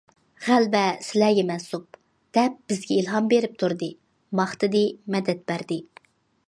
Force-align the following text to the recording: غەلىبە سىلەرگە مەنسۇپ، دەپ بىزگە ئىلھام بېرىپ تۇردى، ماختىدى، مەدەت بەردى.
غەلىبە 0.43 0.79
سىلەرگە 1.07 1.43
مەنسۇپ، 1.49 1.99
دەپ 2.39 2.57
بىزگە 2.73 2.99
ئىلھام 3.03 3.29
بېرىپ 3.35 3.55
تۇردى، 3.65 3.93
ماختىدى، 4.43 4.85
مەدەت 5.17 5.47
بەردى. 5.53 5.81